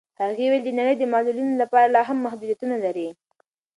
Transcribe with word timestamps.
هغې 0.21 0.45
وویل 0.51 0.77
نړۍ 0.79 0.95
د 0.97 1.03
معلولینو 1.13 1.59
لپاره 1.63 1.93
لاهم 1.95 2.17
محدودیتونه 2.25 2.75
لري. 2.85 3.07